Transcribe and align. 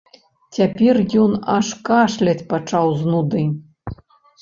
Цяпер 0.55 0.99
ён 1.25 1.31
аж 1.57 1.71
кашляць 1.91 2.37
пачаў 2.57 2.87
з 3.03 3.15
нуды. 3.15 3.47